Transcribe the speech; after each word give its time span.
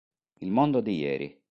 Il 0.39 0.49
mondo 0.49 0.81
di 0.81 0.95
ieri. 0.95 1.39